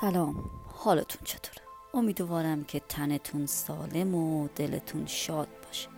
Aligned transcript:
سلام. 0.00 0.34
حالتون 0.76 1.20
چطوره؟ 1.24 1.62
امیدوارم 1.94 2.64
که 2.64 2.80
تنتون 2.88 3.46
سالم 3.46 4.14
و 4.14 4.48
دلتون 4.56 5.06
شاد 5.06 5.48
باشه. 5.66 5.88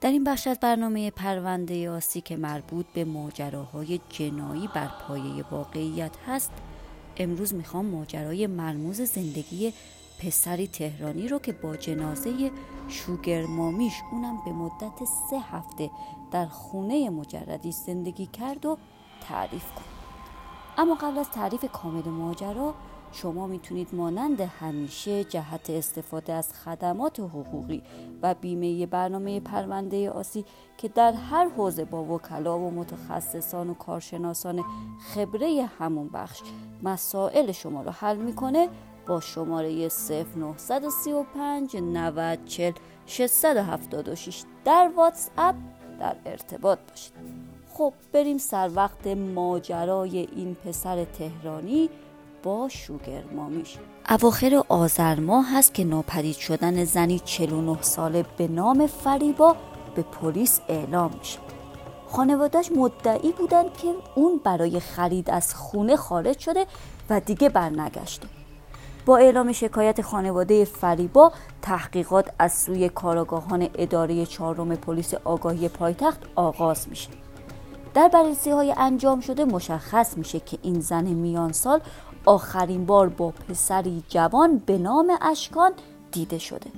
در 0.00 0.10
این 0.10 0.24
بخش 0.24 0.46
از 0.46 0.60
برنامه 0.60 1.10
پرونده 1.10 1.90
آسی 1.90 2.20
که 2.20 2.36
مربوط 2.36 2.86
به 2.94 3.04
ماجراهای 3.04 4.00
جنایی 4.08 4.68
بر 4.74 4.88
پایه 5.08 5.44
واقعیت 5.50 6.16
هست 6.26 6.52
امروز 7.16 7.54
می‌خوام 7.54 7.86
ماجرای 7.86 8.46
مرموز 8.46 9.00
زندگی 9.00 9.72
پسری 10.22 10.68
تهرانی 10.68 11.28
رو 11.28 11.38
که 11.38 11.52
با 11.52 11.76
جنازه 11.76 12.50
شوگر 12.88 13.46
مامیش 13.46 13.94
اونم 14.12 14.44
به 14.44 14.52
مدت 14.52 15.04
سه 15.30 15.40
هفته 15.40 15.90
در 16.30 16.46
خونه 16.46 17.10
مجردی 17.10 17.72
زندگی 17.72 18.26
کرد 18.26 18.66
و 18.66 18.78
تعریف 19.28 19.72
کنم 19.72 19.84
اما 20.78 20.94
قبل 20.94 21.18
از 21.18 21.30
تعریف 21.30 21.64
کامل 21.72 22.08
ماجرا 22.08 22.74
شما 23.12 23.46
می‌تونید 23.46 23.88
مانند 23.92 24.40
همیشه 24.40 25.24
جهت 25.24 25.70
استفاده 25.70 26.32
از 26.32 26.52
خدمات 26.52 27.20
حقوقی 27.20 27.82
و 28.22 28.34
بیمه 28.34 28.86
برنامه 28.86 29.40
پرونده 29.40 30.10
آسی 30.10 30.44
که 30.78 30.88
در 30.88 31.12
هر 31.12 31.48
حوزه 31.48 31.84
با 31.84 32.04
وکلا 32.04 32.58
و 32.58 32.70
متخصصان 32.70 33.70
و 33.70 33.74
کارشناسان 33.74 34.64
خبره 35.14 35.70
همون 35.78 36.08
بخش 36.08 36.42
مسائل 36.82 37.52
شما 37.52 37.82
رو 37.82 37.90
حل 37.90 38.16
می‌کنه 38.16 38.68
با 39.06 39.20
شماره 39.20 39.88
0935 39.88 41.76
90 41.76 42.38
676 43.06 44.44
در 44.64 44.90
واتس 44.96 45.30
اپ 45.38 45.54
در 46.00 46.16
ارتباط 46.26 46.78
باشید. 46.88 47.12
خب 47.72 47.92
بریم 48.12 48.38
سر 48.38 48.70
وقت 48.74 49.06
ماجرای 49.06 50.18
این 50.18 50.54
پسر 50.54 51.04
تهرانی. 51.04 51.90
با 52.42 52.68
شوگر 52.68 53.24
مامیش. 53.36 53.78
اواخر 54.10 54.62
آذر 54.68 55.20
ماه 55.20 55.46
هست 55.56 55.74
که 55.74 55.84
ناپدید 55.84 56.36
شدن 56.36 56.84
زنی 56.84 57.18
49 57.18 57.82
ساله 57.82 58.24
به 58.36 58.48
نام 58.48 58.86
فریبا 58.86 59.56
به 59.94 60.02
پلیس 60.02 60.60
اعلام 60.68 61.10
میشه. 61.18 61.38
خانوادش 62.08 62.72
مدعی 62.72 63.32
بودن 63.32 63.62
که 63.62 63.94
اون 64.14 64.40
برای 64.44 64.80
خرید 64.80 65.30
از 65.30 65.54
خونه 65.54 65.96
خارج 65.96 66.38
شده 66.38 66.66
و 67.10 67.20
دیگه 67.20 67.48
برنگشته. 67.48 68.26
با 69.06 69.16
اعلام 69.16 69.52
شکایت 69.52 70.02
خانواده 70.02 70.64
فریبا 70.64 71.32
تحقیقات 71.62 72.30
از 72.38 72.52
سوی 72.52 72.88
کاراگاهان 72.88 73.68
اداره 73.74 74.26
چهارم 74.26 74.76
پلیس 74.76 75.14
آگاهی 75.14 75.68
پایتخت 75.68 76.20
آغاز 76.34 76.88
میشه. 76.88 77.08
در 77.94 78.08
بررسی 78.08 78.50
های 78.50 78.74
انجام 78.76 79.20
شده 79.20 79.44
مشخص 79.44 80.16
میشه 80.16 80.40
که 80.40 80.58
این 80.62 80.80
زن 80.80 81.04
میان 81.04 81.52
سال 81.52 81.80
آخرین 82.26 82.86
بار 82.86 83.08
با 83.08 83.30
پسری 83.30 84.02
جوان 84.08 84.58
به 84.58 84.78
نام 84.78 85.18
اشکان 85.20 85.72
دیده 86.12 86.38
شده. 86.38 86.70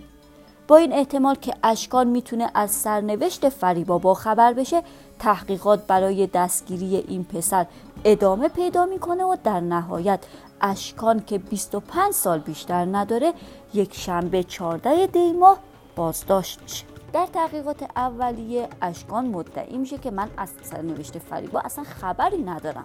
با 0.68 0.76
این 0.76 0.92
احتمال 0.92 1.34
که 1.34 1.54
اشکان 1.62 2.06
می‌تونه 2.06 2.50
از 2.54 2.70
سرنوشت 2.70 3.48
فریبا 3.48 3.98
با 3.98 4.14
خبر 4.14 4.52
بشه 4.52 4.82
تحقیقات 5.18 5.86
برای 5.86 6.26
دستگیری 6.26 6.96
این 6.96 7.24
پسر 7.24 7.66
ادامه 8.04 8.48
پیدا 8.48 8.86
می‌کنه 8.86 9.24
و 9.24 9.36
در 9.44 9.60
نهایت 9.60 10.20
اشکان 10.60 11.24
که 11.24 11.38
25 11.38 12.12
سال 12.12 12.38
بیشتر 12.38 12.84
نداره 12.84 13.32
یک 13.74 13.94
شنبه 13.94 14.42
14 14.42 15.06
دی 15.06 15.32
ماه 15.32 15.58
بازداشت 15.96 16.62
میشه. 16.62 16.84
در 17.12 17.26
تحقیقات 17.26 17.82
اولیه 17.96 18.68
اشکان 18.82 19.26
مدعی 19.26 19.78
میشه 19.78 19.98
که 19.98 20.10
من 20.10 20.28
از 20.36 20.48
سرنوشت 20.62 21.18
فریبا 21.18 21.60
اصلا 21.60 21.84
خبری 21.84 22.42
ندارم. 22.42 22.84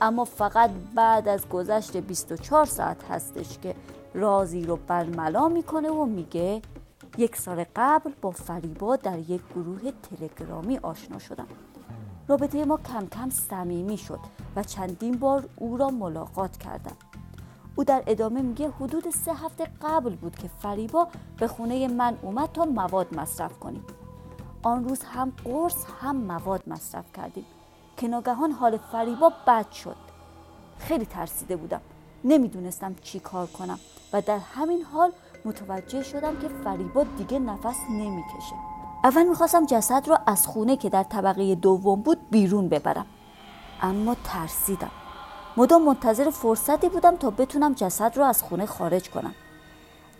اما 0.00 0.24
فقط 0.24 0.70
بعد 0.94 1.28
از 1.28 1.48
گذشت 1.48 1.96
24 1.96 2.64
ساعت 2.64 3.04
هستش 3.04 3.58
که 3.58 3.74
رازی 4.14 4.64
رو 4.64 4.76
برملا 4.76 5.48
می‌کنه 5.48 5.90
و 5.90 6.04
میگه 6.04 6.62
یک 7.18 7.36
سال 7.36 7.64
قبل 7.76 8.12
با 8.22 8.30
فریبا 8.30 8.96
در 8.96 9.18
یک 9.18 9.40
گروه 9.54 9.80
تلگرامی 10.02 10.78
آشنا 10.78 11.18
شدم. 11.18 11.46
رابطه 12.28 12.64
ما 12.64 12.76
کم 12.76 13.06
کم 13.06 13.30
صمیمی 13.30 13.96
شد 13.96 14.20
و 14.56 14.62
چندین 14.62 15.18
بار 15.18 15.48
او 15.56 15.76
را 15.76 15.90
ملاقات 15.90 16.56
کردم. 16.56 16.96
او 17.76 17.84
در 17.84 18.02
ادامه 18.06 18.42
میگه 18.42 18.70
حدود 18.70 19.10
سه 19.10 19.34
هفته 19.34 19.66
قبل 19.82 20.14
بود 20.14 20.36
که 20.36 20.48
فریبا 20.48 21.08
به 21.38 21.48
خونه 21.48 21.88
من 21.88 22.16
اومد 22.22 22.52
تا 22.52 22.64
مواد 22.64 23.16
مصرف 23.16 23.58
کنیم. 23.58 23.84
آن 24.62 24.84
روز 24.88 25.02
هم 25.02 25.32
قرص 25.44 25.84
هم 26.00 26.16
مواد 26.16 26.62
مصرف 26.66 27.04
کردیم. 27.12 27.44
که 27.96 28.08
ناگهان 28.08 28.52
حال 28.52 28.78
فریبا 28.92 29.32
بد 29.46 29.70
شد. 29.70 29.96
خیلی 30.78 31.06
ترسیده 31.06 31.56
بودم. 31.56 31.80
نمی‌دونستم 32.24 32.94
چی 33.02 33.20
کار 33.20 33.46
کنم 33.46 33.78
و 34.12 34.20
در 34.20 34.38
همین 34.38 34.82
حال 34.82 35.12
متوجه 35.44 36.02
شدم 36.02 36.36
که 36.36 36.48
فریبا 36.48 37.04
دیگه 37.18 37.38
نفس 37.38 37.76
نمی‌کشه. 37.90 38.54
اول 39.04 39.22
می‌خواستم 39.22 39.66
جسد 39.66 40.08
را 40.08 40.18
از 40.26 40.46
خونه 40.46 40.76
که 40.76 40.88
در 40.88 41.02
طبقه 41.02 41.54
دوم 41.54 42.02
بود 42.02 42.30
بیرون 42.30 42.68
ببرم. 42.68 43.06
اما 43.82 44.16
ترسیدم. 44.24 44.90
مدام 45.56 45.82
منتظر 45.82 46.30
فرصتی 46.30 46.88
بودم 46.88 47.16
تا 47.16 47.30
بتونم 47.30 47.72
جسد 47.72 48.16
را 48.16 48.26
از 48.26 48.42
خونه 48.42 48.66
خارج 48.66 49.10
کنم. 49.10 49.34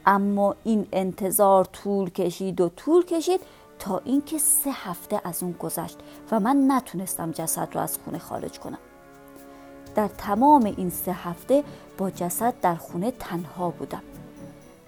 اما 0.06 0.54
این 0.64 0.86
انتظار 0.92 1.64
طول 1.64 2.10
کشید 2.10 2.60
و 2.60 2.68
طول 2.68 3.04
کشید 3.04 3.40
تا 3.78 4.00
اینکه 4.04 4.38
سه 4.38 4.70
هفته 4.72 5.20
از 5.24 5.42
اون 5.42 5.52
گذشت 5.52 5.98
و 6.30 6.40
من 6.40 6.64
نتونستم 6.68 7.30
جسد 7.30 7.68
را 7.72 7.82
از 7.82 7.98
خونه 8.04 8.18
خارج 8.18 8.58
کنم. 8.58 8.78
در 9.94 10.08
تمام 10.08 10.64
این 10.64 10.90
سه 10.90 11.12
هفته 11.12 11.64
با 11.98 12.10
جسد 12.10 12.54
در 12.62 12.74
خونه 12.74 13.10
تنها 13.10 13.70
بودم. 13.70 14.02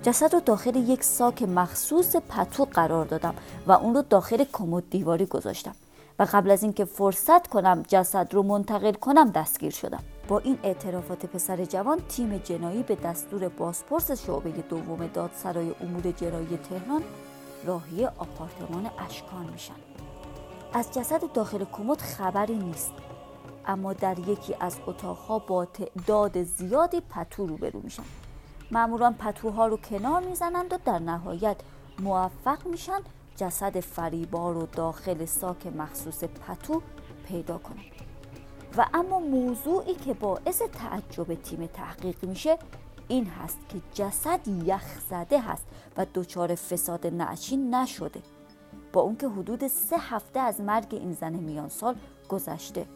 جسد 0.03 0.35
رو 0.35 0.41
داخل 0.41 0.77
یک 0.77 1.05
ساک 1.05 1.43
مخصوص 1.43 2.17
پتو 2.17 2.65
قرار 2.65 3.05
دادم 3.05 3.35
و 3.67 3.73
اون 3.73 3.95
رو 3.95 4.03
داخل 4.03 4.45
کمد 4.53 4.91
دیواری 4.91 5.27
گذاشتم 5.27 5.75
و 6.19 6.27
قبل 6.33 6.51
از 6.51 6.63
اینکه 6.63 6.85
فرصت 6.85 7.47
کنم 7.47 7.83
جسد 7.89 8.35
رو 8.35 8.43
منتقل 8.43 8.93
کنم 8.93 9.31
دستگیر 9.31 9.73
شدم. 9.73 10.03
با 10.29 10.39
این 10.39 10.59
اعترافات 10.63 11.27
پسر 11.27 11.65
جوان 11.65 12.01
تیم 12.09 12.39
جنایی 12.39 12.83
به 12.83 12.95
دستور 12.95 13.49
بازپرس 13.49 14.11
شعبه 14.11 14.51
دوم 14.51 15.07
دادسرای 15.07 15.73
امور 15.81 16.11
جنایی 16.11 16.59
تهران 16.71 17.03
راهی 17.67 18.07
آپارتمان 18.07 18.91
اشکان 18.99 19.47
میشن. 19.53 19.75
از 20.73 20.95
جسد 20.95 21.33
داخل 21.33 21.65
کمد 21.73 22.01
خبری 22.01 22.59
نیست. 22.59 22.93
اما 23.67 23.93
در 23.93 24.19
یکی 24.19 24.55
از 24.61 24.77
اتاقها 24.87 25.39
با 25.39 25.65
تعداد 25.65 26.43
زیادی 26.43 27.01
پتو 27.01 27.47
روبرو 27.47 27.81
میشن. 27.81 28.03
معموران 28.71 29.15
پتوها 29.15 29.67
رو 29.67 29.77
کنار 29.77 30.23
می‌زنند 30.23 30.73
و 30.73 30.79
در 30.85 30.99
نهایت 30.99 31.57
موفق 31.99 32.67
میشن 32.67 33.01
جسد 33.37 33.81
فریبا 33.81 34.53
رو 34.53 34.67
داخل 34.67 35.25
ساک 35.25 35.67
مخصوص 35.67 36.25
پتو 36.25 36.83
پیدا 37.29 37.59
کنند 37.59 37.97
و 38.77 38.87
اما 38.95 39.19
موضوعی 39.19 39.95
که 39.95 40.15
باعث 40.15 40.63
تعجب 40.63 41.35
تیم 41.35 41.67
تحقیق 41.67 42.25
میشه 42.25 42.59
این 43.09 43.27
هست 43.27 43.59
که 43.69 43.81
جسد 43.95 44.49
یخ 44.49 45.01
زده 45.11 45.41
هست 45.41 45.67
و 45.97 46.07
دچار 46.15 46.55
فساد 46.55 47.07
نعشی 47.07 47.57
نشده. 47.57 48.23
با 48.93 49.01
اون 49.01 49.17
که 49.17 49.29
حدود 49.29 49.69
سه 49.69 49.99
هفته 49.99 50.41
از 50.41 50.61
مرگ 50.61 50.87
این 50.91 51.13
زن 51.13 51.33
میان 51.33 51.69
سال 51.69 51.95
گذشته 52.29 52.87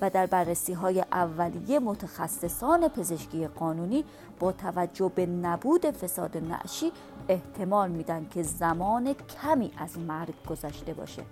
و 0.00 0.10
در 0.10 0.26
بررسی 0.26 0.72
های 0.72 1.00
اولیه 1.12 1.78
متخصصان 1.78 2.88
پزشکی 2.88 3.46
قانونی 3.46 4.04
با 4.40 4.52
توجه 4.52 5.12
به 5.14 5.26
نبود 5.26 5.90
فساد 5.90 6.36
نعشی 6.36 6.92
احتمال 7.28 7.90
میدن 7.90 8.26
که 8.30 8.42
زمان 8.42 9.14
کمی 9.14 9.72
از 9.78 9.98
مرگ 9.98 10.34
گذشته 10.50 10.94
باشه 10.94 11.22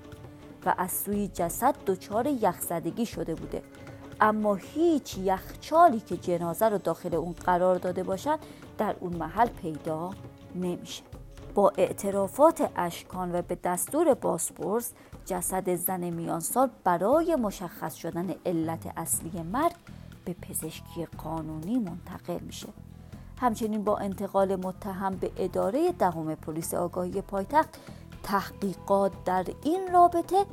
و 0.66 0.74
از 0.78 0.92
سوی 0.92 1.28
جسد 1.28 1.74
دچار 1.86 2.26
یخزدگی 2.26 3.06
شده 3.06 3.34
بوده. 3.34 3.62
اما 4.20 4.54
هیچ 4.54 5.18
یخچالی 5.18 6.00
که 6.00 6.16
جنازه 6.16 6.68
رو 6.68 6.78
داخل 6.78 7.14
اون 7.14 7.32
قرار 7.32 7.76
داده 7.76 8.02
باشد 8.02 8.38
در 8.78 8.96
اون 9.00 9.16
محل 9.16 9.48
پیدا 9.48 10.10
نمیشه. 10.54 11.02
با 11.54 11.72
اعترافات 11.78 12.70
اشکان 12.76 13.34
و 13.34 13.42
به 13.42 13.58
دستور 13.64 14.14
باسپورس 14.14 14.92
جسد 15.26 15.74
زن 15.74 16.10
میانسال 16.10 16.70
برای 16.84 17.36
مشخص 17.36 17.94
شدن 17.94 18.34
علت 18.46 18.92
اصلی 18.96 19.42
مرگ 19.42 19.74
به 20.24 20.34
پزشکی 20.34 21.06
قانونی 21.18 21.78
منتقل 21.78 22.38
میشه. 22.38 22.68
همچنین 23.40 23.84
با 23.84 23.98
انتقال 23.98 24.56
متهم 24.56 25.16
به 25.16 25.30
اداره 25.36 25.92
دهم 25.92 26.34
پلیس 26.34 26.74
آگاهی 26.74 27.20
پایتخت 27.20 27.78
تحقیقات 28.22 29.12
در 29.24 29.44
این 29.64 29.92
رابطه 29.92 30.46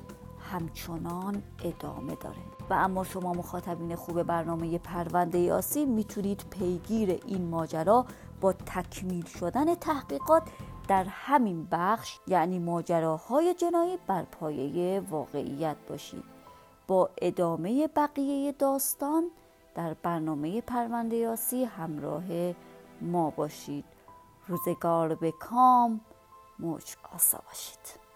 همچنان 0.51 1.44
ادامه 1.63 2.15
داره. 2.15 2.38
و 2.69 2.73
اما 2.73 3.03
شما 3.03 3.33
مخاطبین 3.33 3.95
خوب 3.95 4.23
برنامه 4.23 4.77
پرونده 4.77 5.39
یاسی 5.39 5.85
می‌تونید 5.85 6.45
پیگیر 6.49 7.19
این 7.25 7.49
ماجرا 7.49 8.05
با 8.41 8.53
تکمیل 8.53 9.25
شدن 9.25 9.75
تحقیقات 9.75 10.44
در 10.88 11.03
همین 11.03 11.67
بخش 11.71 12.19
یعنی 12.27 12.59
ماجراهای 12.59 13.53
جنایی 13.53 13.97
بر 14.07 14.23
پایه 14.23 14.99
واقعیت 15.09 15.75
باشید. 15.89 16.23
با 16.88 17.09
ادامه 17.21 17.88
بقیه 17.88 18.51
داستان 18.51 19.23
در 19.75 19.94
برنامه 19.94 20.61
پرونده 20.61 21.15
یاسی 21.15 21.63
همراه 21.63 22.23
ما 23.01 23.29
باشید. 23.29 23.85
روزگار 24.47 25.15
به 25.15 25.31
کام 25.31 26.01
موج 26.59 26.95
آسا 27.15 27.39
باشید. 27.47 28.06